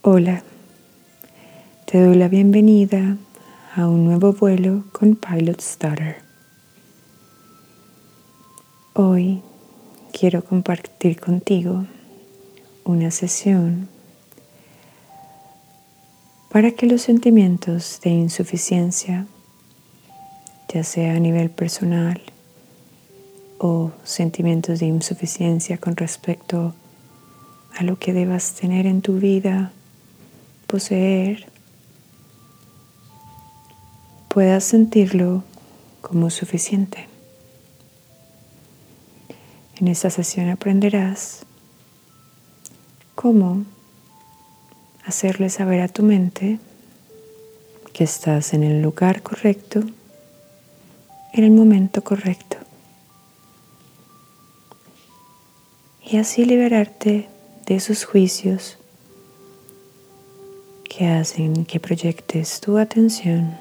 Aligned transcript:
Hola, 0.00 0.44
te 1.84 2.00
doy 2.00 2.14
la 2.14 2.28
bienvenida 2.28 3.16
a 3.74 3.88
un 3.88 4.04
nuevo 4.04 4.32
vuelo 4.32 4.84
con 4.92 5.16
Pilot 5.16 5.60
Stutter. 5.60 6.18
Hoy 8.94 9.42
quiero 10.12 10.44
compartir 10.44 11.18
contigo 11.18 11.84
una 12.84 13.10
sesión 13.10 13.88
para 16.48 16.70
que 16.70 16.86
los 16.86 17.02
sentimientos 17.02 18.00
de 18.00 18.10
insuficiencia, 18.10 19.26
ya 20.72 20.84
sea 20.84 21.16
a 21.16 21.18
nivel 21.18 21.50
personal 21.50 22.22
o 23.58 23.90
sentimientos 24.04 24.78
de 24.78 24.86
insuficiencia 24.86 25.76
con 25.78 25.96
respecto 25.96 26.72
a 27.76 27.82
lo 27.82 27.98
que 27.98 28.12
debas 28.12 28.54
tener 28.54 28.86
en 28.86 29.02
tu 29.02 29.18
vida 29.18 29.72
poseer, 30.68 31.46
puedas 34.28 34.64
sentirlo 34.64 35.42
como 36.02 36.30
suficiente. 36.30 37.08
En 39.80 39.88
esta 39.88 40.10
sesión 40.10 40.50
aprenderás 40.50 41.40
cómo 43.14 43.64
hacerle 45.04 45.48
saber 45.48 45.80
a 45.80 45.88
tu 45.88 46.02
mente 46.02 46.58
que 47.94 48.04
estás 48.04 48.52
en 48.52 48.62
el 48.62 48.82
lugar 48.82 49.22
correcto, 49.22 49.80
en 51.32 51.44
el 51.44 51.50
momento 51.50 52.04
correcto. 52.04 52.58
Y 56.04 56.18
así 56.18 56.44
liberarte 56.44 57.28
de 57.66 57.74
esos 57.74 58.04
juicios 58.04 58.77
que 60.88 61.06
hacen 61.06 61.64
que 61.64 61.80
proyectes 61.80 62.60
tu 62.60 62.78
atención 62.78 63.56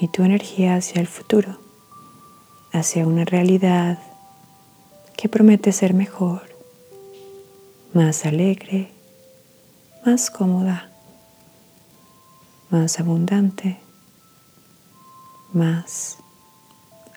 y 0.00 0.08
tu 0.08 0.22
energía 0.22 0.76
hacia 0.76 1.00
el 1.00 1.06
futuro, 1.06 1.58
hacia 2.72 3.06
una 3.06 3.24
realidad 3.24 3.98
que 5.16 5.28
promete 5.28 5.72
ser 5.72 5.92
mejor, 5.92 6.42
más 7.92 8.24
alegre, 8.24 8.90
más 10.06 10.30
cómoda, 10.30 10.90
más 12.70 13.00
abundante, 13.00 13.78
más 15.52 16.18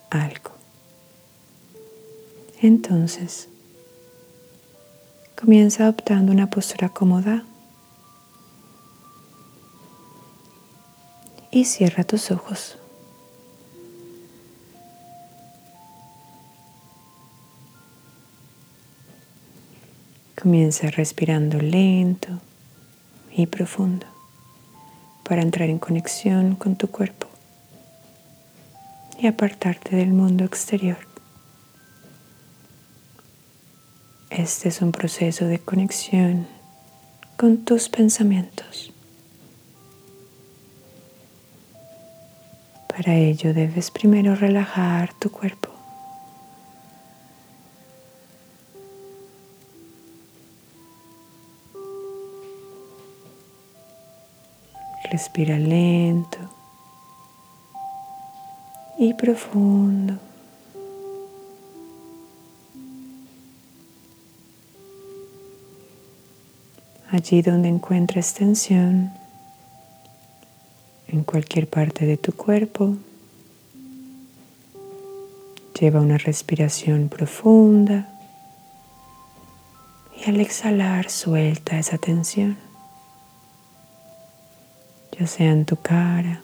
algo. 0.09 0.51
Entonces, 2.61 3.49
comienza 5.39 5.83
adoptando 5.83 6.31
una 6.31 6.49
postura 6.49 6.89
cómoda 6.89 7.45
y 11.53 11.65
cierra 11.65 12.03
tus 12.03 12.31
ojos. 12.31 12.77
Comienza 20.41 20.89
respirando 20.89 21.59
lento 21.59 22.41
y 23.31 23.45
profundo 23.45 24.07
para 25.23 25.43
entrar 25.43 25.69
en 25.69 25.77
conexión 25.77 26.55
con 26.55 26.75
tu 26.75 26.87
cuerpo 26.87 27.27
y 29.19 29.27
apartarte 29.27 29.95
del 29.95 30.09
mundo 30.11 30.43
exterior. 30.43 30.97
Este 34.31 34.69
es 34.69 34.81
un 34.81 34.91
proceso 34.91 35.45
de 35.45 35.59
conexión 35.59 36.47
con 37.37 37.63
tus 37.63 37.89
pensamientos. 37.89 38.92
Para 42.95 43.15
ello 43.15 43.55
debes 43.55 43.89
primero 43.89 44.35
relajar 44.35 45.13
tu 45.15 45.31
cuerpo. 45.31 45.69
Respira 55.11 55.57
lento 55.57 56.37
y 58.99 59.15
profundo. 59.15 60.19
Allí 67.09 67.41
donde 67.41 67.69
encuentres 67.69 68.35
tensión, 68.35 69.11
en 71.13 71.23
cualquier 71.23 71.69
parte 71.69 72.07
de 72.07 72.17
tu 72.17 72.33
cuerpo. 72.33 72.97
Lleva 75.79 76.01
una 76.01 76.17
respiración 76.17 77.07
profunda. 77.07 78.09
Y 80.19 80.27
al 80.29 80.39
exhalar 80.39 81.09
suelta 81.09 81.77
esa 81.77 81.97
tensión, 81.97 82.57
ya 85.19 85.27
sea 85.27 85.51
en 85.51 85.65
tu 85.65 85.75
cara, 85.75 86.41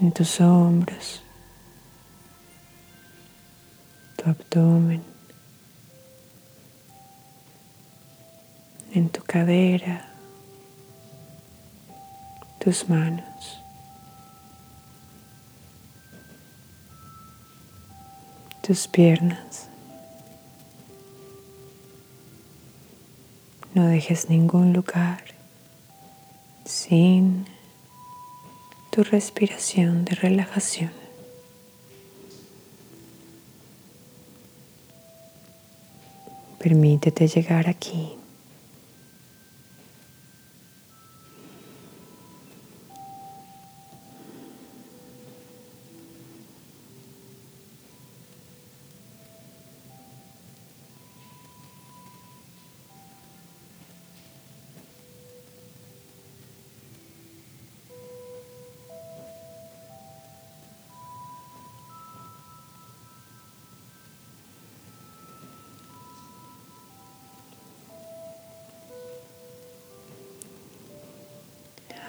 en 0.00 0.12
tus 0.12 0.40
hombros, 0.40 1.22
tu 4.16 4.28
abdomen, 4.28 5.02
en 8.92 9.08
tu 9.08 9.22
cadera 9.22 10.07
tus 12.68 12.86
manos. 12.90 13.62
Tus 18.60 18.86
piernas. 18.86 19.68
No 23.72 23.86
dejes 23.86 24.28
ningún 24.28 24.74
lugar 24.74 25.24
sin 26.66 27.46
tu 28.90 29.02
respiración 29.02 30.04
de 30.04 30.14
relajación. 30.16 30.92
Permítete 36.58 37.28
llegar 37.28 37.66
aquí. 37.66 38.18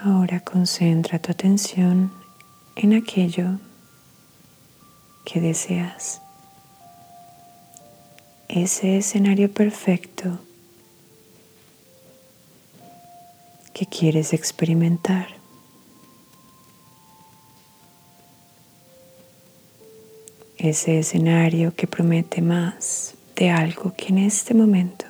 Ahora 0.01 0.39
concentra 0.39 1.19
tu 1.19 1.29
atención 1.29 2.09
en 2.77 2.93
aquello 2.93 3.59
que 5.25 5.41
deseas. 5.41 6.21
Ese 8.47 8.95
escenario 8.97 9.51
perfecto 9.51 10.39
que 13.73 13.85
quieres 13.87 14.31
experimentar. 14.31 15.27
Ese 20.57 20.99
escenario 20.99 21.75
que 21.75 21.87
promete 21.87 22.41
más 22.41 23.15
de 23.35 23.49
algo 23.49 23.93
que 23.97 24.07
en 24.07 24.19
este 24.19 24.53
momento 24.53 25.05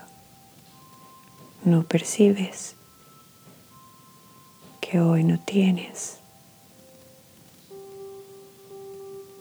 no 1.63 1.83
percibes 1.83 2.78
que 4.89 4.99
hoy 4.99 5.23
no 5.23 5.37
tienes 5.37 6.17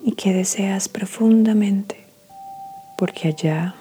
y 0.04 0.12
que 0.12 0.34
deseas 0.34 0.90
profundamente 0.90 2.04
porque 2.98 3.28
allá, 3.28 3.74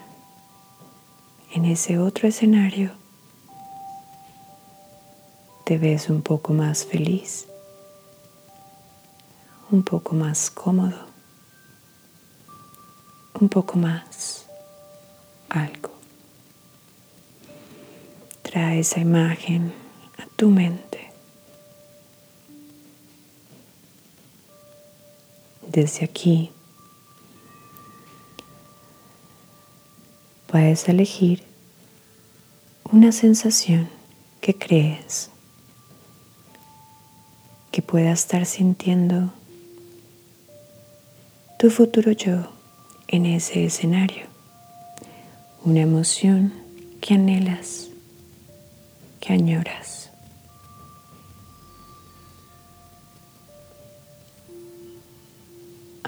en 1.54 1.66
ese 1.66 1.98
otro 2.00 2.28
escenario, 2.30 2.92
te 5.66 5.78
ves 5.78 6.10
un 6.10 6.22
poco 6.22 6.54
más 6.54 6.86
feliz, 6.86 7.48
un 9.70 9.84
poco 9.84 10.16
más 10.16 10.50
cómodo, 10.50 11.08
un 13.42 13.50
poco 13.50 13.78
más 13.78 14.46
algo. 15.50 15.92
Trae 18.44 18.80
esa 18.80 19.02
imagen 19.02 19.74
a 20.18 20.26
tu 20.38 20.50
mente. 20.50 20.87
Desde 25.78 26.06
aquí 26.06 26.50
puedes 30.48 30.90
elegir 30.90 31.44
una 32.92 33.12
sensación 33.12 33.88
que 34.42 34.58
crees 34.58 35.30
que 37.70 37.84
pueda 37.84 38.12
estar 38.12 38.48
sintiendo 38.48 39.32
tu 41.60 41.70
futuro 41.70 42.12
yo 42.12 42.52
en 43.08 43.28
ese 43.28 43.64
escenario, 43.64 44.26
una 45.64 45.82
emoción 45.82 46.54
que 47.02 47.14
anhelas, 47.14 47.90
que 49.20 49.32
añoras. 49.32 50.07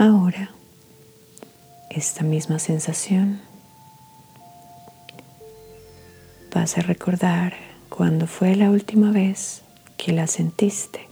Ahora, 0.02 0.50
esta 1.90 2.24
misma 2.24 2.58
sensación 2.58 3.42
vas 6.56 6.78
a 6.78 6.82
recordar 6.82 7.54
cuándo 7.90 8.26
fue 8.26 8.56
la 8.56 8.70
última 8.70 9.12
vez 9.12 9.62
que 9.98 10.14
la 10.14 10.26
sentiste. 10.28 11.06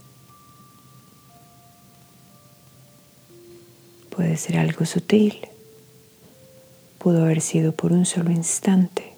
Puede 4.08 4.38
ser 4.38 4.56
algo 4.56 4.86
sutil, 4.86 5.36
pudo 6.96 7.24
haber 7.24 7.42
sido 7.42 7.72
por 7.72 7.92
un 7.92 8.06
solo 8.06 8.30
instante, 8.30 9.12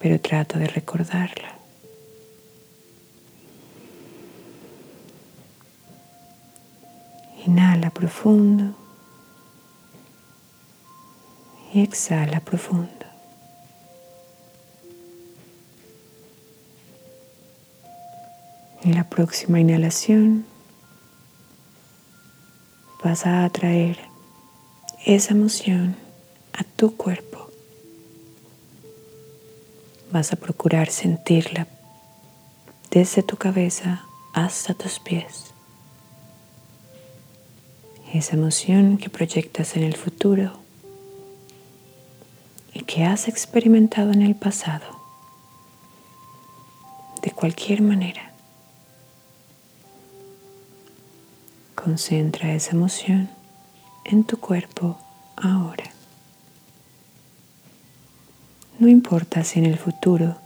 pero 0.00 0.20
trato 0.20 0.58
de 0.58 0.66
recordarla. 0.66 1.61
Inhala 7.46 7.90
profundo 7.90 8.74
y 11.72 11.82
exhala 11.82 12.40
profundo. 12.40 13.06
En 18.84 18.94
la 18.94 19.04
próxima 19.04 19.60
inhalación 19.60 20.44
vas 23.02 23.26
a 23.26 23.44
atraer 23.44 23.98
esa 25.04 25.34
emoción 25.34 25.96
a 26.52 26.64
tu 26.64 26.96
cuerpo. 26.96 27.48
Vas 30.12 30.32
a 30.32 30.36
procurar 30.36 30.90
sentirla 30.90 31.66
desde 32.90 33.22
tu 33.22 33.36
cabeza 33.36 34.04
hasta 34.34 34.74
tus 34.74 34.98
pies. 34.98 35.51
Esa 38.12 38.36
emoción 38.36 38.98
que 38.98 39.08
proyectas 39.08 39.74
en 39.74 39.84
el 39.84 39.96
futuro 39.96 40.52
y 42.74 42.80
que 42.80 43.04
has 43.04 43.26
experimentado 43.26 44.12
en 44.12 44.20
el 44.20 44.34
pasado, 44.34 44.84
de 47.22 47.30
cualquier 47.30 47.80
manera. 47.80 48.32
Concentra 51.74 52.52
esa 52.52 52.72
emoción 52.72 53.30
en 54.04 54.24
tu 54.24 54.38
cuerpo 54.38 54.98
ahora. 55.36 55.90
No 58.78 58.88
importa 58.88 59.42
si 59.42 59.58
en 59.58 59.66
el 59.66 59.78
futuro 59.78 60.36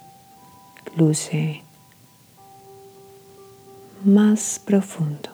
luce 0.94 1.62
más 4.04 4.60
profundo 4.64 5.30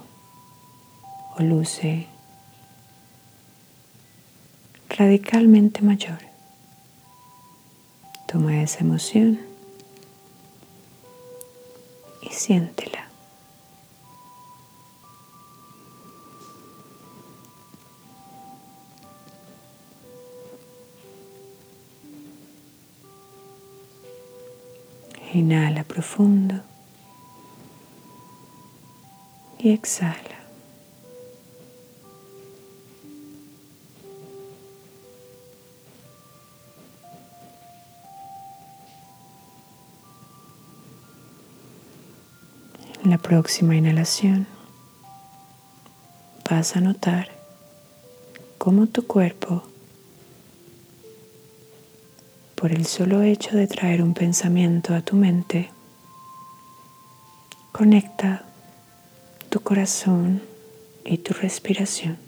o 1.37 1.43
luce 1.43 2.09
radicalmente 4.97 5.83
mayor. 5.83 6.19
Toma 8.27 8.63
esa 8.63 8.81
emoción 8.81 9.41
y 12.23 12.29
siéntela. 12.33 13.09
Inhala 25.35 25.85
profundo 25.85 26.63
y 29.59 29.71
exhala. 29.71 30.32
Próxima 43.33 43.75
inhalación 43.75 44.47
vas 46.51 46.77
a 46.77 46.83
notar 46.83 47.31
cómo 48.59 48.89
tu 48.89 49.07
cuerpo, 49.07 49.63
por 52.55 52.73
el 52.73 52.85
solo 52.85 53.23
hecho 53.23 53.57
de 53.57 53.67
traer 53.67 54.03
un 54.03 54.13
pensamiento 54.13 54.95
a 54.95 55.01
tu 55.01 55.17
mente, 55.17 55.71
conecta 57.73 58.45
tu 59.49 59.61
corazón 59.61 60.43
y 61.03 61.17
tu 61.17 61.33
respiración. 61.33 62.19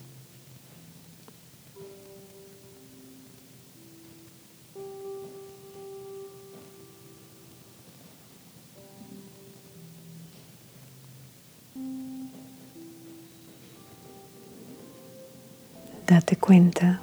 Cuenta 16.36 17.00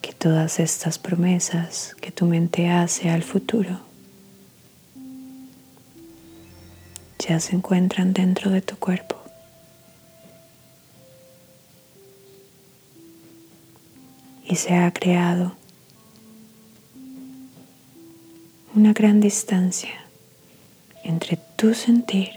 que 0.00 0.12
todas 0.12 0.60
estas 0.60 0.98
promesas 0.98 1.94
que 2.00 2.10
tu 2.10 2.26
mente 2.26 2.70
hace 2.70 3.10
al 3.10 3.22
futuro 3.22 3.80
ya 7.18 7.40
se 7.40 7.56
encuentran 7.56 8.12
dentro 8.12 8.50
de 8.50 8.62
tu 8.62 8.76
cuerpo. 8.76 9.16
Y 14.44 14.56
se 14.56 14.74
ha 14.74 14.90
creado 14.92 15.52
una 18.74 18.92
gran 18.92 19.20
distancia 19.20 20.04
entre 21.02 21.36
tu 21.56 21.74
sentir 21.74 22.30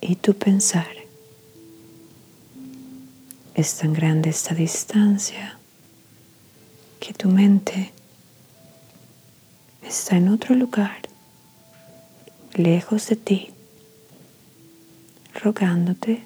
y 0.00 0.16
tu 0.16 0.34
pensar. 0.34 1.03
Es 3.54 3.76
tan 3.76 3.92
grande 3.92 4.30
esta 4.30 4.52
distancia 4.52 5.56
que 6.98 7.14
tu 7.14 7.28
mente 7.28 7.92
está 9.86 10.16
en 10.16 10.28
otro 10.28 10.56
lugar, 10.56 11.02
lejos 12.54 13.06
de 13.06 13.14
ti, 13.14 13.50
rogándote 15.40 16.24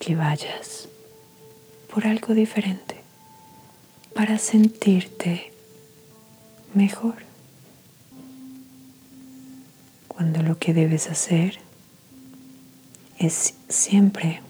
que 0.00 0.16
vayas 0.16 0.88
por 1.94 2.04
algo 2.08 2.34
diferente 2.34 3.00
para 4.12 4.36
sentirte 4.38 5.52
mejor. 6.74 7.16
Cuando 10.08 10.42
lo 10.42 10.58
que 10.58 10.74
debes 10.74 11.08
hacer 11.08 11.60
es 13.18 13.54
siempre 13.68 14.40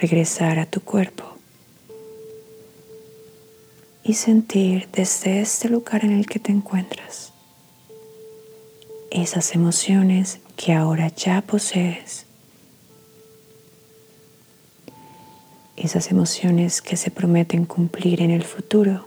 regresar 0.00 0.58
a 0.58 0.66
tu 0.66 0.80
cuerpo 0.80 1.24
y 4.04 4.14
sentir 4.14 4.88
desde 4.92 5.40
este 5.40 5.68
lugar 5.68 6.04
en 6.04 6.12
el 6.12 6.26
que 6.26 6.38
te 6.38 6.52
encuentras 6.52 7.32
esas 9.10 9.54
emociones 9.54 10.38
que 10.56 10.72
ahora 10.72 11.08
ya 11.08 11.40
posees, 11.42 12.26
esas 15.76 16.10
emociones 16.10 16.80
que 16.82 16.96
se 16.96 17.10
prometen 17.10 17.64
cumplir 17.64 18.20
en 18.22 18.30
el 18.30 18.44
futuro. 18.44 19.06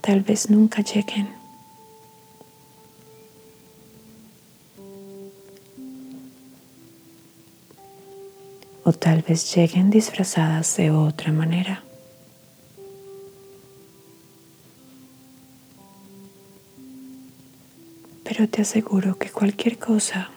Tal 0.00 0.20
vez 0.20 0.50
nunca 0.50 0.82
lleguen. 0.82 1.35
O 8.86 8.92
tal 8.92 9.20
vez 9.22 9.52
lleguen 9.52 9.90
disfrazadas 9.90 10.76
de 10.76 10.92
otra 10.92 11.32
manera. 11.32 11.82
Pero 18.22 18.48
te 18.48 18.62
aseguro 18.62 19.18
que 19.18 19.30
cualquier 19.30 19.76
cosa 19.76 20.30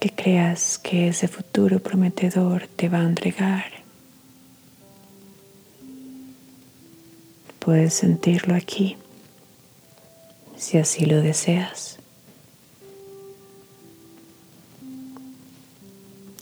que 0.00 0.10
creas 0.10 0.76
que 0.78 1.06
ese 1.06 1.28
futuro 1.28 1.78
prometedor 1.78 2.66
te 2.66 2.88
va 2.88 2.98
a 2.98 3.04
entregar, 3.04 3.70
puedes 7.60 7.94
sentirlo 7.94 8.56
aquí, 8.56 8.96
si 10.56 10.78
así 10.78 11.06
lo 11.06 11.22
deseas. 11.22 11.99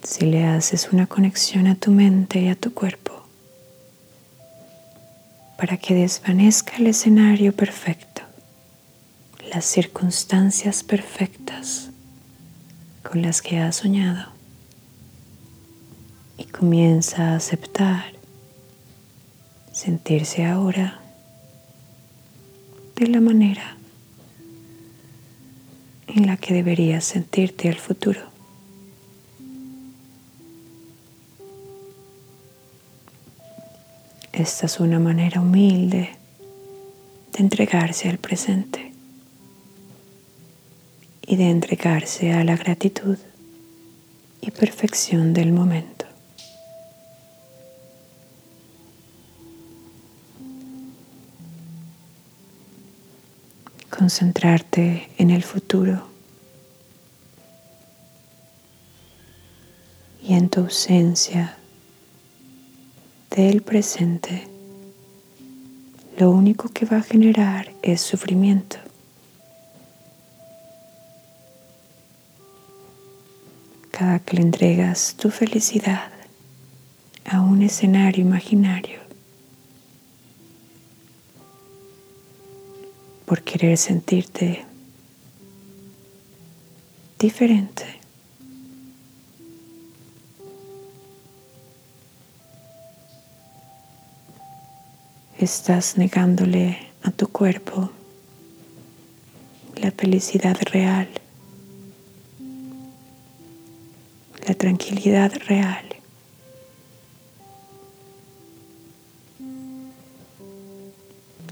Si 0.08 0.24
le 0.24 0.46
haces 0.46 0.88
una 0.90 1.06
conexión 1.06 1.66
a 1.66 1.74
tu 1.74 1.90
mente 1.90 2.40
y 2.40 2.48
a 2.48 2.54
tu 2.54 2.72
cuerpo 2.72 3.26
para 5.58 5.76
que 5.76 5.94
desvanezca 5.94 6.76
el 6.76 6.86
escenario 6.86 7.52
perfecto, 7.52 8.22
las 9.52 9.66
circunstancias 9.66 10.82
perfectas 10.82 11.90
con 13.02 13.20
las 13.20 13.42
que 13.42 13.58
has 13.58 13.76
soñado 13.76 14.32
y 16.38 16.44
comienza 16.44 17.32
a 17.32 17.36
aceptar 17.36 18.14
sentirse 19.72 20.46
ahora 20.46 21.00
de 22.96 23.08
la 23.08 23.20
manera 23.20 23.76
en 26.06 26.26
la 26.26 26.38
que 26.38 26.54
deberías 26.54 27.04
sentirte 27.04 27.68
al 27.68 27.76
futuro. 27.76 28.37
Esta 34.38 34.66
es 34.66 34.78
una 34.78 35.00
manera 35.00 35.40
humilde 35.40 36.10
de 37.32 37.38
entregarse 37.40 38.08
al 38.08 38.18
presente 38.18 38.92
y 41.26 41.34
de 41.34 41.50
entregarse 41.50 42.32
a 42.32 42.44
la 42.44 42.56
gratitud 42.56 43.18
y 44.40 44.52
perfección 44.52 45.34
del 45.34 45.50
momento. 45.50 46.06
Concentrarte 53.90 55.10
en 55.18 55.30
el 55.30 55.42
futuro 55.42 56.06
y 60.22 60.34
en 60.34 60.48
tu 60.48 60.60
ausencia 60.60 61.58
del 63.38 63.62
presente, 63.62 64.48
lo 66.18 66.28
único 66.32 66.70
que 66.70 66.86
va 66.86 66.96
a 66.96 67.02
generar 67.02 67.72
es 67.82 68.00
sufrimiento. 68.00 68.78
Cada 73.92 74.18
que 74.18 74.38
le 74.38 74.42
entregas 74.42 75.14
tu 75.16 75.30
felicidad 75.30 76.10
a 77.26 77.40
un 77.40 77.62
escenario 77.62 78.22
imaginario, 78.22 78.98
por 83.24 83.42
querer 83.42 83.78
sentirte 83.78 84.64
diferente, 87.20 87.97
estás 95.38 95.96
negándole 95.96 96.78
a 97.02 97.10
tu 97.10 97.28
cuerpo 97.28 97.90
la 99.76 99.92
felicidad 99.92 100.56
real, 100.72 101.08
la 104.46 104.54
tranquilidad 104.54 105.32
real. 105.46 105.84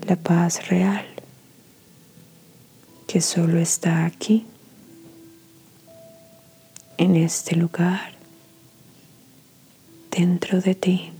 La 0.06 0.16
paz 0.16 0.68
real 0.68 1.04
que 3.06 3.20
solo 3.20 3.58
está 3.58 4.04
aquí, 4.04 4.46
en 6.98 7.16
este 7.16 7.56
lugar, 7.56 8.12
dentro 10.10 10.60
de 10.60 10.74
ti. 10.74 11.15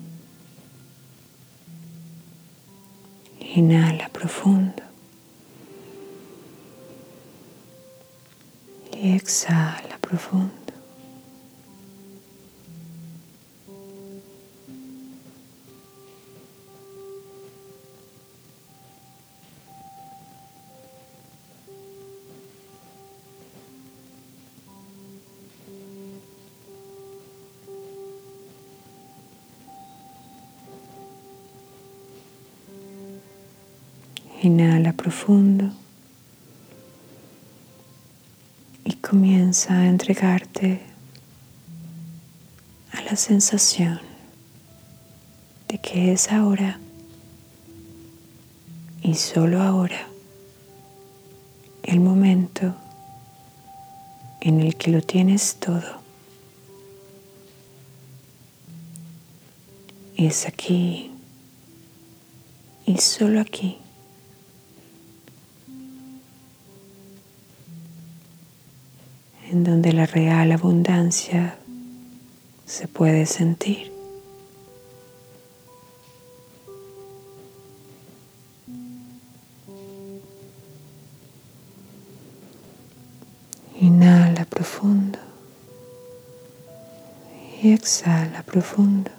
Inhala 3.56 4.10
profundo. 4.10 4.82
Y 8.92 9.16
exhala 9.16 9.96
profundo. 9.98 10.65
Inhala 34.42 34.92
profundo 34.92 35.70
y 38.84 38.92
comienza 38.94 39.74
a 39.74 39.86
entregarte 39.88 40.80
a 42.92 43.00
la 43.02 43.16
sensación 43.16 44.00
de 45.68 45.78
que 45.78 46.12
es 46.12 46.30
ahora 46.30 46.78
y 49.02 49.14
solo 49.14 49.62
ahora 49.62 50.06
el 51.82 52.00
momento 52.00 52.74
en 54.40 54.60
el 54.60 54.76
que 54.76 54.90
lo 54.90 55.02
tienes 55.02 55.56
todo. 55.56 56.00
Es 60.16 60.46
aquí 60.46 61.10
y 62.86 62.98
solo 62.98 63.40
aquí. 63.40 63.78
Donde 69.66 69.92
la 69.92 70.06
real 70.06 70.52
abundancia 70.52 71.56
se 72.66 72.86
puede 72.86 73.26
sentir. 73.26 73.92
Inhala 83.80 84.44
profundo 84.44 85.18
y 87.60 87.72
exhala 87.72 88.42
profundo. 88.44 89.10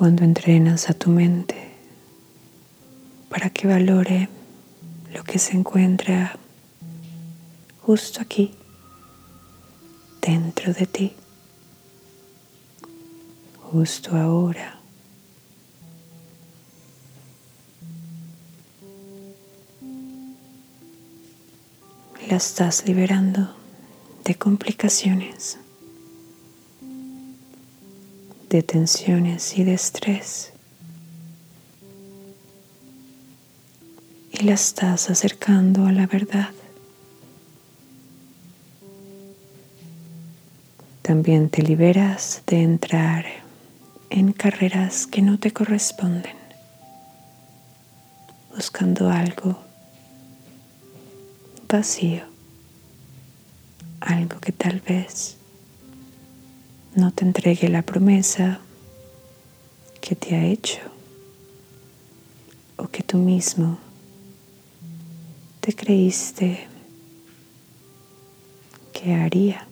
Cuando 0.00 0.24
entrenas 0.24 0.88
a 0.88 0.94
tu 0.94 1.10
mente 1.10 1.72
para 3.28 3.50
que 3.50 3.68
valore 3.68 4.30
lo 5.12 5.22
que 5.24 5.38
se 5.38 5.54
encuentra 5.54 6.38
justo 7.82 8.22
aquí, 8.22 8.54
dentro 10.22 10.72
de 10.72 10.86
ti, 10.86 11.12
justo 13.60 14.16
ahora. 14.16 14.80
La 22.26 22.36
estás 22.36 22.86
liberando 22.86 23.54
de 24.24 24.34
complicaciones 24.34 25.58
de 28.50 28.64
tensiones 28.64 29.56
y 29.56 29.62
de 29.62 29.74
estrés. 29.74 30.52
Y 34.32 34.42
la 34.42 34.54
estás 34.54 35.08
acercando 35.08 35.86
a 35.86 35.92
la 35.92 36.06
verdad. 36.06 36.50
También 41.02 41.48
te 41.48 41.62
liberas 41.62 42.42
de 42.46 42.62
entrar 42.62 43.24
en 44.10 44.32
carreras 44.32 45.06
que 45.06 45.22
no 45.22 45.38
te 45.38 45.52
corresponden, 45.52 46.36
buscando 48.54 49.10
algo 49.10 49.60
vacío, 51.68 52.24
algo 54.00 54.40
que 54.40 54.50
tal 54.50 54.80
vez 54.80 55.39
no 56.94 57.12
te 57.12 57.24
entregue 57.24 57.68
la 57.68 57.82
promesa 57.82 58.60
que 60.00 60.14
te 60.16 60.34
ha 60.34 60.44
hecho 60.44 60.80
o 62.76 62.88
que 62.88 63.02
tú 63.02 63.18
mismo 63.18 63.78
te 65.60 65.74
creíste 65.74 66.66
que 68.92 69.14
haría. 69.14 69.69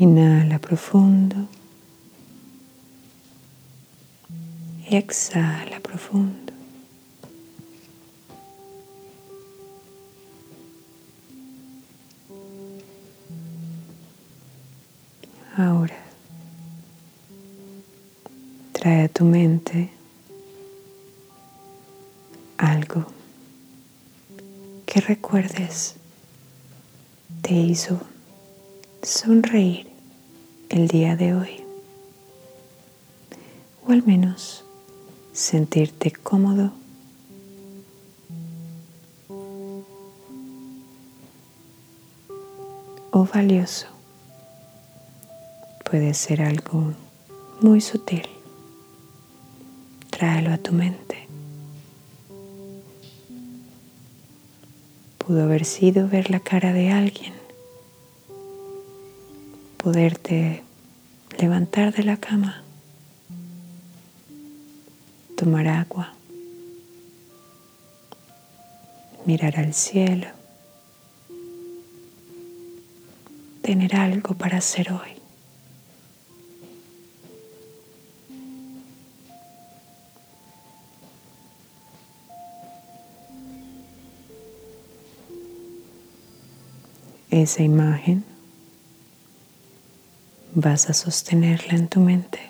Inhala 0.00 0.58
profundo 0.58 1.48
exhala 4.90 5.80
profundo. 5.80 6.52
Ahora 15.56 15.96
trae 18.72 19.04
a 19.04 19.08
tu 19.08 19.24
mente 19.24 19.90
algo 22.56 23.04
que 24.86 25.00
recuerdes 25.00 25.96
te 27.42 27.54
hizo 27.54 28.00
sonreír 29.08 29.88
el 30.68 30.86
día 30.86 31.16
de 31.16 31.34
hoy. 31.34 31.64
O 33.86 33.92
al 33.92 34.02
menos 34.02 34.64
sentirte 35.32 36.10
cómodo 36.10 36.72
o 43.10 43.24
valioso. 43.24 43.86
Puede 45.90 46.12
ser 46.12 46.42
algo 46.42 46.92
muy 47.62 47.80
sutil. 47.80 48.28
Tráelo 50.10 50.52
a 50.52 50.58
tu 50.58 50.72
mente. 50.74 51.26
Pudo 55.16 55.44
haber 55.44 55.64
sido 55.64 56.08
ver 56.08 56.30
la 56.30 56.40
cara 56.40 56.74
de 56.74 56.90
alguien 56.90 57.37
poderte 59.88 60.62
levantar 61.38 61.94
de 61.94 62.04
la 62.04 62.18
cama, 62.18 62.62
tomar 65.34 65.66
agua, 65.66 66.12
mirar 69.24 69.58
al 69.58 69.72
cielo, 69.72 70.26
tener 73.62 73.96
algo 73.96 74.34
para 74.34 74.58
hacer 74.58 74.92
hoy. 74.92 75.08
Esa 87.30 87.62
imagen 87.62 88.37
vas 90.60 90.90
a 90.90 90.92
sostenerla 90.92 91.74
en 91.74 91.86
tu 91.86 92.00
mente. 92.00 92.40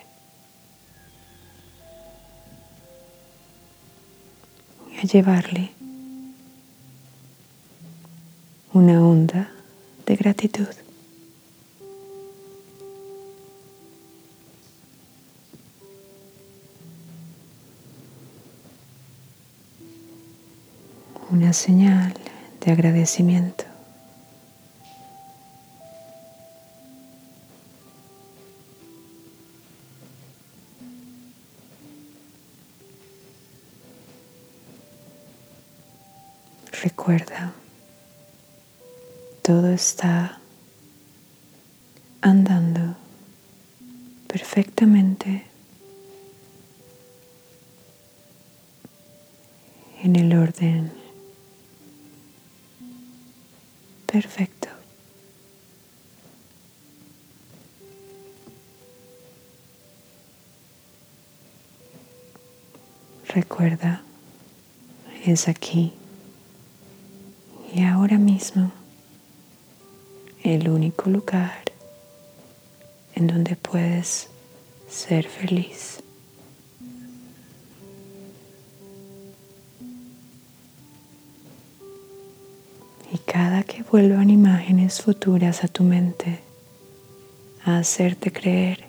Y 4.91 4.97
a 4.97 5.01
llevarle 5.03 5.71
una 8.73 9.05
onda 9.05 9.51
de 10.07 10.15
gratitud. 10.15 10.67
Una 21.29 21.53
señal 21.53 22.15
de 22.65 22.71
agradecimiento. 22.71 23.68
Recuerda, 36.81 37.51
todo 39.41 39.67
está 39.69 40.39
andando 42.21 42.95
perfectamente 44.27 45.43
en 50.03 50.15
el 50.15 50.33
orden 50.37 50.89
perfecto. 54.05 54.69
Recuerda, 63.27 64.01
es 65.25 65.49
aquí 65.49 65.98
y 67.73 67.83
ahora 67.83 68.17
mismo 68.17 68.71
el 70.43 70.69
único 70.69 71.09
lugar 71.09 71.63
en 73.15 73.27
donde 73.27 73.55
puedes 73.55 74.29
ser 74.89 75.27
feliz. 75.27 75.99
Y 83.11 83.17
cada 83.19 83.63
que 83.63 83.83
vuelvan 83.83 84.29
imágenes 84.29 85.01
futuras 85.01 85.63
a 85.63 85.67
tu 85.67 85.83
mente, 85.83 86.39
a 87.65 87.79
hacerte 87.79 88.31
creer 88.31 88.85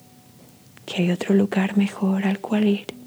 que 0.86 1.02
hay 1.02 1.10
otro 1.10 1.34
lugar 1.34 1.76
mejor 1.76 2.24
al 2.24 2.38
cual 2.38 2.66
ir, 2.66 2.99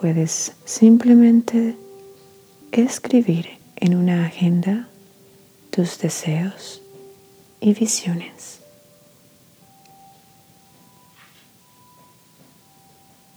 puedes 0.00 0.52
simplemente 0.64 1.76
escribir 2.72 3.58
en 3.76 3.94
una 3.94 4.24
agenda 4.24 4.88
tus 5.70 5.98
deseos 5.98 6.80
y 7.60 7.74
visiones. 7.74 8.60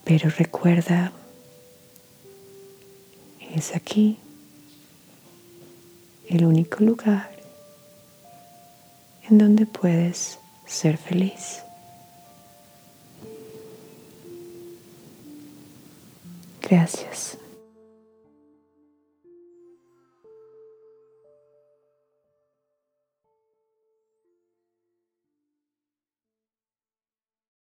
Pero 0.06 0.30
recuerda, 0.30 1.12
es 3.54 3.76
aquí 3.76 4.18
el 6.30 6.46
único 6.46 6.82
lugar 6.82 7.30
en 9.30 9.38
donde 9.38 9.66
puedes 9.66 10.40
ser 10.66 10.98
feliz. 10.98 11.64
Gracias. 16.74 17.38